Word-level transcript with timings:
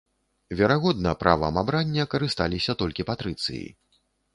Верагодна, 0.61 1.11
правам 1.25 1.61
абрання 1.65 2.09
карысталіся 2.17 2.71
толькі 2.85 3.11
патрыцыі. 3.13 3.67